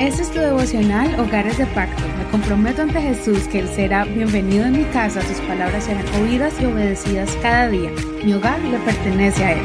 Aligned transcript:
Este 0.00 0.22
es 0.22 0.30
tu 0.32 0.40
devocional 0.40 1.18
Hogares 1.20 1.58
de 1.58 1.66
Pacto. 1.66 2.02
Me 2.18 2.30
comprometo 2.30 2.82
ante 2.82 3.00
Jesús 3.00 3.46
que 3.48 3.60
Él 3.60 3.68
será 3.68 4.04
bienvenido 4.04 4.66
en 4.66 4.72
mi 4.72 4.84
casa, 4.86 5.22
sus 5.22 5.38
palabras 5.42 5.84
serán 5.84 6.04
oídas 6.20 6.54
y 6.60 6.64
obedecidas 6.64 7.36
cada 7.40 7.68
día. 7.68 7.90
Mi 8.24 8.34
hogar 8.34 8.58
le 8.60 8.78
pertenece 8.78 9.44
a 9.44 9.52
Él. 9.52 9.62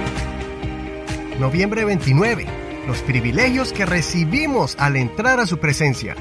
Noviembre 1.40 1.86
29. 1.86 2.46
Los 2.88 3.02
privilegios 3.02 3.74
que 3.74 3.86
recibimos 3.86 4.76
al 4.80 4.96
entrar 4.96 5.40
a 5.40 5.48
su 5.48 5.58
presencia. 5.58 6.16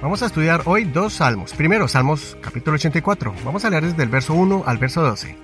Vamos 0.00 0.22
a 0.22 0.26
estudiar 0.26 0.62
hoy 0.64 0.84
dos 0.84 1.14
salmos. 1.14 1.52
Primero, 1.52 1.86
Salmos 1.86 2.36
capítulo 2.40 2.74
84. 2.74 3.34
Vamos 3.44 3.64
a 3.64 3.70
leer 3.70 3.86
desde 3.86 4.02
el 4.02 4.08
verso 4.08 4.34
1 4.34 4.64
al 4.66 4.78
verso 4.78 5.02
12. 5.02 5.36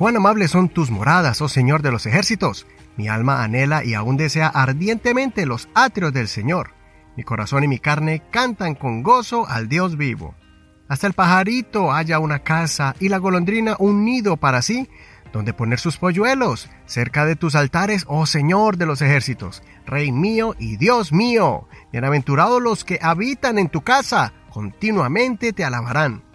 Cuán 0.00 0.16
amables 0.16 0.50
son 0.50 0.70
tus 0.70 0.90
moradas, 0.90 1.42
oh 1.42 1.48
Señor 1.50 1.82
de 1.82 1.92
los 1.92 2.06
ejércitos. 2.06 2.66
Mi 2.96 3.08
alma 3.08 3.44
anhela 3.44 3.84
y 3.84 3.92
aún 3.92 4.16
desea 4.16 4.46
ardientemente 4.46 5.44
los 5.44 5.68
atrios 5.74 6.14
del 6.14 6.26
Señor. 6.26 6.70
Mi 7.18 7.22
corazón 7.22 7.64
y 7.64 7.68
mi 7.68 7.78
carne 7.78 8.22
cantan 8.30 8.76
con 8.76 9.02
gozo 9.02 9.46
al 9.46 9.68
Dios 9.68 9.98
vivo. 9.98 10.34
Hasta 10.88 11.06
el 11.06 11.12
pajarito 11.12 11.92
haya 11.92 12.18
una 12.18 12.38
casa 12.38 12.96
y 12.98 13.10
la 13.10 13.18
golondrina 13.18 13.76
un 13.78 14.06
nido 14.06 14.38
para 14.38 14.62
sí, 14.62 14.88
donde 15.34 15.52
poner 15.52 15.78
sus 15.78 15.98
polluelos, 15.98 16.70
cerca 16.86 17.26
de 17.26 17.36
tus 17.36 17.54
altares, 17.54 18.06
oh 18.08 18.24
Señor 18.24 18.78
de 18.78 18.86
los 18.86 19.02
ejércitos, 19.02 19.62
Rey 19.84 20.12
mío 20.12 20.56
y 20.58 20.78
Dios 20.78 21.12
mío. 21.12 21.68
Bienaventurados 21.92 22.62
los 22.62 22.84
que 22.86 22.98
habitan 23.02 23.58
en 23.58 23.68
tu 23.68 23.82
casa, 23.82 24.32
continuamente 24.48 25.52
te 25.52 25.62
alabarán. 25.62 26.29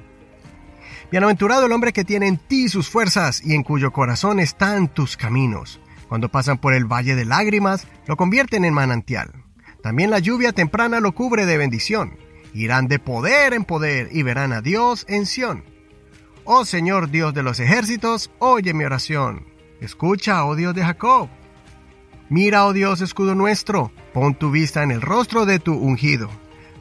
Bienaventurado 1.11 1.67
el 1.67 1.71
hombre 1.71 1.93
que 1.93 2.03
tiene 2.03 2.27
en 2.27 2.37
ti 2.37 2.67
sus 2.67 2.89
fuerzas 2.89 3.41
y 3.43 3.53
en 3.53 3.63
cuyo 3.63 3.91
corazón 3.91 4.39
están 4.39 4.87
tus 4.87 5.17
caminos. 5.17 5.79
Cuando 6.09 6.29
pasan 6.29 6.57
por 6.57 6.73
el 6.73 6.85
valle 6.85 7.15
de 7.15 7.25
lágrimas, 7.25 7.87
lo 8.07 8.17
convierten 8.17 8.65
en 8.65 8.73
manantial. 8.73 9.31
También 9.83 10.09
la 10.09 10.19
lluvia 10.19 10.51
temprana 10.51 10.99
lo 10.99 11.13
cubre 11.13 11.45
de 11.45 11.57
bendición. 11.57 12.17
Irán 12.53 12.87
de 12.87 12.97
poder 12.97 13.53
en 13.53 13.65
poder 13.65 14.09
y 14.11 14.23
verán 14.23 14.51
a 14.51 14.61
Dios 14.61 15.05
en 15.07 15.27
Sión. 15.27 15.63
Oh 16.43 16.65
Señor 16.65 17.11
Dios 17.11 17.33
de 17.33 17.43
los 17.43 17.59
ejércitos, 17.59 18.31
oye 18.39 18.73
mi 18.73 18.83
oración. 18.83 19.45
Escucha, 19.81 20.43
oh 20.45 20.55
Dios 20.55 20.73
de 20.73 20.83
Jacob. 20.83 21.29
Mira, 22.29 22.65
oh 22.65 22.73
Dios, 22.73 23.01
escudo 23.01 23.35
nuestro, 23.35 23.91
pon 24.13 24.33
tu 24.33 24.49
vista 24.49 24.81
en 24.81 24.89
el 24.89 25.01
rostro 25.01 25.45
de 25.45 25.59
tu 25.59 25.75
ungido. 25.75 26.29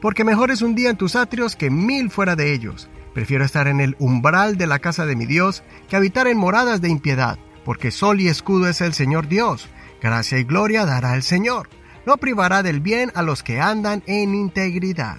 Porque 0.01 0.23
mejor 0.23 0.49
es 0.49 0.63
un 0.63 0.73
día 0.73 0.89
en 0.89 0.97
tus 0.97 1.15
atrios 1.15 1.55
que 1.55 1.69
mil 1.69 2.09
fuera 2.09 2.35
de 2.35 2.53
ellos 2.53 2.89
Prefiero 3.15 3.45
estar 3.45 3.69
en 3.69 3.79
el 3.79 3.95
umbral 3.97 4.57
de 4.57 4.67
la 4.67 4.79
casa 4.79 5.05
de 5.05 5.15
mi 5.15 5.25
Dios 5.25 5.63
que 5.87 5.95
habitar 5.95 6.27
en 6.27 6.37
moradas 6.37 6.81
de 6.81 6.89
impiedad, 6.89 7.39
porque 7.63 7.89
sol 7.89 8.19
y 8.19 8.27
escudo 8.27 8.67
es 8.67 8.81
el 8.81 8.93
Señor 8.93 9.29
Dios. 9.29 9.69
Gracia 10.01 10.37
y 10.37 10.43
gloria 10.43 10.85
dará 10.85 11.15
el 11.15 11.23
Señor. 11.23 11.69
No 12.05 12.17
privará 12.17 12.61
del 12.61 12.81
bien 12.81 13.13
a 13.15 13.23
los 13.23 13.41
que 13.41 13.61
andan 13.61 14.03
en 14.05 14.35
integridad. 14.35 15.17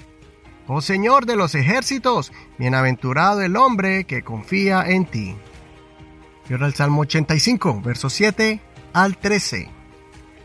Oh 0.66 0.83
Señor 0.83 1.25
de 1.25 1.36
los 1.36 1.55
ejércitos, 1.55 2.34
bienaventurado 2.58 3.41
el 3.41 3.56
hombre 3.56 4.05
que 4.05 4.22
confía 4.22 4.83
en 4.86 5.06
ti. 5.06 5.34
Y 6.50 6.53
ahora 6.53 6.66
el 6.66 6.75
Salmo 6.75 7.00
85, 7.00 7.81
versos 7.81 8.12
7 8.12 8.60
al 8.92 9.16
13. 9.16 9.70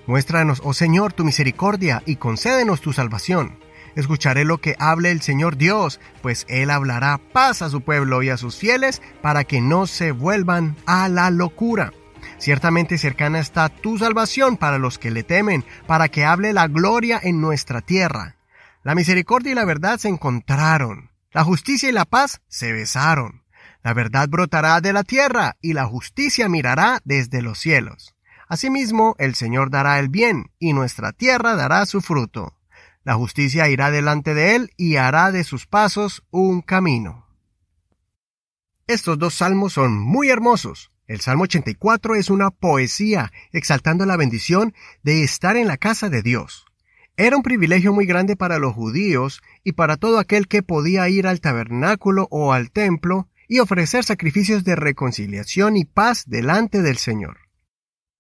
Muéstranos, 0.08 0.62
oh 0.64 0.74
Señor, 0.74 1.12
tu 1.12 1.26
misericordia 1.26 2.02
y 2.06 2.16
concédenos 2.16 2.80
tu 2.80 2.94
salvación 2.94 3.61
Escucharé 3.96 4.46
lo 4.46 4.60
que 4.60 4.76
hable 4.80 5.12
el 5.12 5.22
Señor 5.22 5.58
Dios, 5.58 6.00
pues 6.22 6.46
Él 6.50 6.70
hablará 6.70 7.20
paz 7.34 7.62
a 7.62 7.70
su 7.70 7.82
pueblo 7.82 8.24
y 8.24 8.30
a 8.30 8.38
sus 8.38 8.56
fieles 8.56 9.02
para 9.22 9.44
que 9.44 9.62
no 9.62 9.88
se 9.88 10.12
vuelvan 10.12 10.78
a 10.86 11.10
la 11.10 11.30
locura. 11.30 11.92
Ciertamente 12.38 12.98
cercana 12.98 13.40
está 13.40 13.70
tu 13.70 13.98
salvación 13.98 14.58
para 14.58 14.78
los 14.78 14.98
que 14.98 15.12
le 15.12 15.24
temen, 15.24 15.64
para 15.88 16.10
que 16.10 16.26
hable 16.26 16.54
la 16.54 16.68
gloria 16.68 17.20
en 17.22 17.42
nuestra 17.42 17.82
tierra. 17.82 18.36
La 18.84 18.96
misericordia 18.96 19.52
y 19.52 19.56
la 19.56 19.66
verdad 19.66 20.00
se 20.00 20.08
encontraron, 20.08 21.12
la 21.32 21.44
justicia 21.44 21.90
y 21.90 21.92
la 21.92 22.06
paz 22.06 22.42
se 22.48 22.72
besaron. 22.72 23.44
La 23.84 23.94
verdad 23.94 24.28
brotará 24.28 24.82
de 24.82 24.94
la 24.94 25.04
tierra 25.04 25.56
y 25.62 25.74
la 25.74 25.86
justicia 25.86 26.50
mirará 26.50 27.00
desde 27.04 27.42
los 27.42 27.60
cielos. 27.60 28.16
Asimismo, 28.48 29.16
el 29.18 29.36
Señor 29.36 29.72
dará 29.72 30.00
el 30.00 30.10
bien 30.10 30.52
y 30.60 30.74
nuestra 30.74 31.14
tierra 31.14 31.56
dará 31.56 31.86
su 31.86 32.02
fruto. 32.02 32.58
La 33.04 33.16
justicia 33.16 33.68
irá 33.70 33.90
delante 33.90 34.34
de 34.34 34.56
él 34.56 34.72
y 34.78 34.98
hará 34.98 35.32
de 35.32 35.44
sus 35.44 35.66
pasos 35.66 36.24
un 36.30 36.62
camino. 36.62 37.26
Estos 38.88 39.18
dos 39.18 39.36
salmos 39.36 39.74
son 39.74 39.98
muy 39.98 40.30
hermosos. 40.30 40.92
El 41.08 41.20
Salmo 41.20 41.44
84 41.44 42.16
es 42.16 42.30
una 42.30 42.52
poesía 42.52 43.32
exaltando 43.52 44.06
la 44.06 44.18
bendición 44.18 44.74
de 45.04 45.24
estar 45.24 45.58
en 45.58 45.68
la 45.68 45.78
casa 45.78 46.10
de 46.10 46.22
Dios. 46.22 46.66
Era 47.18 47.36
un 47.36 47.44
privilegio 47.44 47.92
muy 47.92 48.06
grande 48.06 48.36
para 48.36 48.60
los 48.60 48.74
judíos 48.74 49.42
y 49.64 49.74
para 49.74 49.98
todo 49.98 50.20
aquel 50.20 50.48
que 50.48 50.64
podía 50.64 51.10
ir 51.10 51.28
al 51.28 51.42
tabernáculo 51.42 52.28
o 52.32 52.54
al 52.54 52.72
templo 52.72 53.30
y 53.48 53.60
ofrecer 53.60 54.04
sacrificios 54.04 54.64
de 54.64 54.76
reconciliación 54.76 55.76
y 55.76 55.86
paz 55.86 56.24
delante 56.28 56.82
del 56.82 56.98
Señor. 56.98 57.40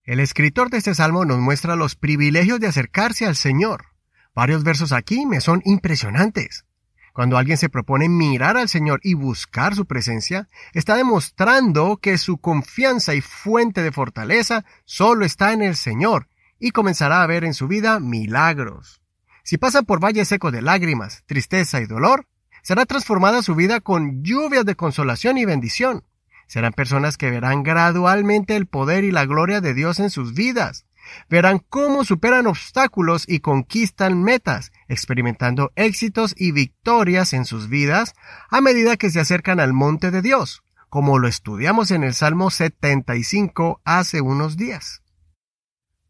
El 0.03 0.19
escritor 0.19 0.69
de 0.69 0.79
este 0.79 0.93
salmo 0.95 1.23
nos 1.23 1.39
muestra 1.39 1.75
los 1.75 1.95
privilegios 1.95 2.59
de 2.59 2.67
acercarse 2.67 3.25
al 3.25 3.35
Señor. 3.35 3.91
Varios 4.33 4.63
versos 4.63 4.91
aquí 4.91 5.25
me 5.25 5.41
son 5.41 5.61
impresionantes. 5.65 6.65
Cuando 7.13 7.37
alguien 7.37 7.57
se 7.57 7.67
propone 7.67 8.07
mirar 8.07 8.55
al 8.55 8.69
Señor 8.69 9.01
y 9.03 9.15
buscar 9.15 9.75
su 9.75 9.85
presencia, 9.85 10.47
está 10.73 10.95
demostrando 10.95 11.97
que 11.97 12.17
su 12.17 12.37
confianza 12.37 13.13
y 13.13 13.21
fuente 13.21 13.83
de 13.83 13.91
fortaleza 13.91 14.63
solo 14.85 15.25
está 15.25 15.51
en 15.51 15.61
el 15.61 15.75
Señor 15.75 16.29
y 16.57 16.71
comenzará 16.71 17.21
a 17.21 17.27
ver 17.27 17.43
en 17.43 17.53
su 17.53 17.67
vida 17.67 17.99
milagros. 17.99 19.01
Si 19.43 19.57
pasa 19.57 19.81
por 19.81 20.01
valle 20.01 20.23
seco 20.23 20.51
de 20.51 20.61
lágrimas, 20.61 21.23
tristeza 21.25 21.81
y 21.81 21.85
dolor, 21.85 22.27
será 22.61 22.85
transformada 22.85 23.41
su 23.41 23.55
vida 23.55 23.81
con 23.81 24.23
lluvias 24.23 24.65
de 24.65 24.75
consolación 24.75 25.37
y 25.37 25.45
bendición. 25.45 26.05
Serán 26.47 26.73
personas 26.73 27.17
que 27.17 27.31
verán 27.31 27.63
gradualmente 27.63 28.55
el 28.55 28.67
poder 28.67 29.03
y 29.03 29.11
la 29.11 29.25
gloria 29.25 29.59
de 29.59 29.73
Dios 29.73 29.99
en 29.99 30.09
sus 30.09 30.33
vidas. 30.33 30.85
Verán 31.29 31.59
cómo 31.59 32.03
superan 32.03 32.47
obstáculos 32.47 33.25
y 33.28 33.39
conquistan 33.39 34.22
metas, 34.22 34.72
experimentando 34.88 35.72
éxitos 35.75 36.34
y 36.38 36.51
victorias 36.51 37.34
en 37.34 37.45
sus 37.45 37.69
vidas 37.69 38.13
a 38.50 38.62
medida 38.62 38.97
que 38.97 39.09
se 39.09 39.19
acercan 39.19 39.59
al 39.59 39.73
monte 39.73 40.11
de 40.11 40.22
Dios, 40.22 40.63
como 40.90 41.19
lo 41.19 41.28
estudiamos 41.28 41.91
en 41.91 42.03
el 42.03 42.13
Salmo 42.13 42.50
75 42.50 43.81
hace 43.85 44.22
unos 44.22 44.57
días. 44.57 45.01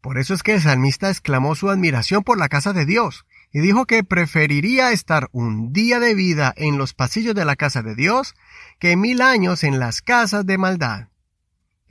Por 0.00 0.18
eso 0.18 0.34
es 0.34 0.42
que 0.42 0.54
el 0.54 0.60
salmista 0.60 1.08
exclamó 1.08 1.54
su 1.54 1.70
admiración 1.70 2.24
por 2.24 2.36
la 2.36 2.48
casa 2.48 2.72
de 2.72 2.84
Dios, 2.84 3.24
y 3.52 3.60
dijo 3.60 3.86
que 3.86 4.02
preferiría 4.02 4.92
estar 4.92 5.28
un 5.30 5.72
día 5.72 6.00
de 6.00 6.14
vida 6.14 6.52
en 6.56 6.78
los 6.78 6.94
pasillos 6.94 7.34
de 7.34 7.44
la 7.44 7.54
casa 7.54 7.82
de 7.82 7.94
Dios 7.94 8.34
que 8.78 8.96
mil 8.96 9.20
años 9.20 9.62
en 9.62 9.78
las 9.78 10.00
casas 10.00 10.46
de 10.46 10.58
maldad. 10.58 11.11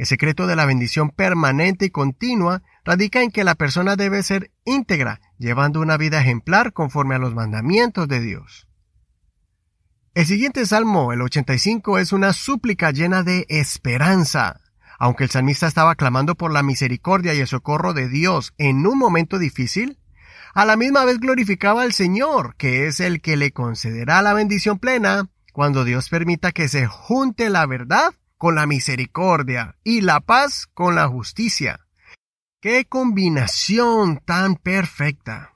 El 0.02 0.08
secreto 0.08 0.48
de 0.48 0.56
la 0.56 0.66
bendición 0.66 1.12
permanente 1.12 1.86
y 1.86 1.90
continua 1.92 2.64
radica 2.84 3.22
en 3.22 3.30
que 3.30 3.44
la 3.44 3.54
persona 3.54 3.96
debe 3.96 4.24
ser 4.24 4.50
íntegra, 4.66 5.22
llevando 5.38 5.80
una 5.80 5.96
vida 5.96 6.20
ejemplar 6.20 6.74
conforme 6.74 7.14
a 7.14 7.20
los 7.20 7.36
mandamientos 7.36 8.08
de 8.08 8.20
Dios. 8.20 8.68
El 10.16 10.26
siguiente 10.26 10.66
salmo, 10.66 11.14
el 11.14 11.22
85, 11.22 12.00
es 12.00 12.14
una 12.14 12.34
súplica 12.34 12.90
llena 12.90 13.22
de 13.22 13.46
esperanza. 13.48 14.62
Aunque 14.98 15.26
el 15.26 15.30
salmista 15.30 15.68
estaba 15.68 15.94
clamando 15.94 16.34
por 16.34 16.52
la 16.52 16.64
misericordia 16.64 17.36
y 17.36 17.40
el 17.40 17.48
socorro 17.48 17.94
de 17.94 18.10
Dios 18.10 18.56
en 18.58 18.88
un 18.88 18.98
momento 18.98 19.38
difícil, 19.38 20.00
a 20.56 20.66
la 20.66 20.78
misma 20.78 21.06
vez 21.06 21.20
glorificaba 21.20 21.84
al 21.84 21.94
Señor, 21.94 22.56
que 22.56 22.88
es 22.88 23.02
el 23.02 23.22
que 23.22 23.38
le 23.38 23.52
concederá 23.52 24.24
la 24.24 24.34
bendición 24.34 24.80
plena 24.80 25.30
cuando 25.54 25.84
Dios 25.84 26.10
permita 26.10 26.54
que 26.54 26.70
se 26.70 26.88
junte 26.88 27.52
la 27.52 27.68
verdad 27.68 28.16
con 28.42 28.56
la 28.56 28.66
misericordia 28.66 29.76
y 29.84 30.02
la 30.02 30.20
paz 30.20 30.66
con 30.74 30.96
la 30.96 31.08
justicia. 31.08 31.82
¡Qué 32.60 32.86
combinación 32.86 34.18
tan 34.18 34.56
perfecta! 34.56 35.54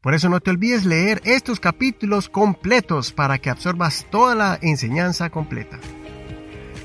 Por 0.00 0.14
eso 0.14 0.30
no 0.30 0.40
te 0.40 0.48
olvides 0.48 0.86
leer 0.86 1.20
estos 1.26 1.60
capítulos 1.60 2.30
completos 2.30 3.12
para 3.12 3.36
que 3.36 3.50
absorbas 3.50 4.06
toda 4.10 4.34
la 4.34 4.58
enseñanza 4.62 5.28
completa. 5.28 5.78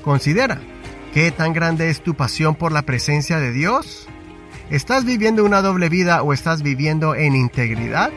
Considera, 0.04 0.60
¿qué 1.14 1.30
tan 1.30 1.54
grande 1.54 1.88
es 1.88 2.02
tu 2.02 2.12
pasión 2.12 2.54
por 2.54 2.70
la 2.70 2.82
presencia 2.82 3.40
de 3.40 3.50
Dios? 3.50 4.06
¿Estás 4.68 5.06
viviendo 5.06 5.46
una 5.46 5.62
doble 5.62 5.88
vida 5.88 6.22
o 6.22 6.34
estás 6.34 6.62
viviendo 6.62 7.14
en 7.14 7.34
integridad? 7.34 8.12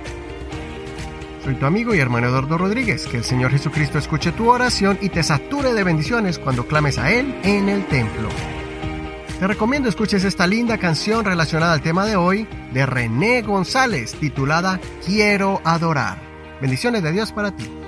Soy 1.44 1.56
tu 1.56 1.66
amigo 1.66 1.96
y 1.96 2.00
hermano 2.00 2.28
Eduardo 2.28 2.58
Rodríguez. 2.58 3.08
Que 3.08 3.18
el 3.18 3.24
Señor 3.24 3.52
Jesucristo 3.52 3.98
escuche 3.98 4.32
tu 4.32 4.50
oración 4.50 5.00
y 5.02 5.10
te 5.10 5.24
sature 5.24 5.74
de 5.74 5.84
bendiciones 5.84 6.38
cuando 6.38 6.68
clames 6.68 7.00
a 7.00 7.12
Él 7.12 7.36
en 7.44 7.68
el 7.68 7.86
templo. 7.88 8.30
Te 9.40 9.48
recomiendo 9.48 9.90
escuches 9.90 10.24
esta 10.24 10.46
linda 10.46 10.78
canción 10.78 11.26
relacionada 11.26 11.74
al 11.74 11.82
tema 11.82 12.06
de 12.06 12.16
hoy 12.16 12.48
de 12.74 12.86
René 12.86 13.42
González 13.42 14.14
titulada 14.14 14.80
Quiero 15.04 15.62
adorar. 15.64 16.20
Bendiciones 16.62 17.02
de 17.02 17.12
Dios 17.12 17.32
para 17.32 17.50
ti. 17.50 17.81